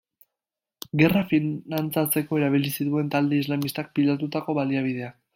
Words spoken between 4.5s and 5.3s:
baliabideak.